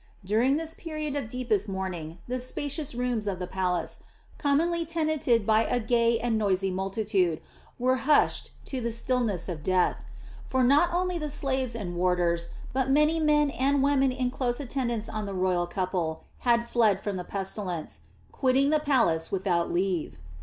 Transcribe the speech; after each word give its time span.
During 0.25 0.57
this 0.57 0.73
period 0.73 1.15
of 1.15 1.25
the 1.25 1.29
deepest 1.29 1.69
mourning 1.69 2.17
the 2.27 2.39
spacious 2.39 2.95
rooms 2.95 3.27
of 3.27 3.37
the 3.37 3.45
palace, 3.45 4.01
commonly 4.39 4.83
tenanted 4.83 5.45
by 5.45 5.63
a 5.63 5.79
gay 5.79 6.17
and 6.17 6.39
noisy 6.39 6.71
multitude, 6.71 7.39
were 7.77 7.97
hushed 7.97 8.49
to 8.65 8.81
the 8.81 8.91
stillness 8.91 9.47
of 9.47 9.61
death; 9.61 10.03
for 10.47 10.63
not 10.63 10.91
only 10.91 11.19
the 11.19 11.29
slaves 11.29 11.75
and 11.75 11.95
warders, 11.95 12.47
but 12.73 12.89
many 12.89 13.19
men 13.19 13.51
and 13.51 13.83
women 13.83 14.11
in 14.11 14.31
close 14.31 14.59
attendance 14.59 15.07
on 15.07 15.27
the 15.27 15.35
royal 15.35 15.67
couple 15.67 16.23
had 16.39 16.67
fled 16.67 16.99
from 16.99 17.15
the 17.15 17.23
pestilence, 17.23 17.99
quitting 18.31 18.71
the 18.71 18.79
palace 18.79 19.31
without 19.31 19.71
leave. 19.71 20.17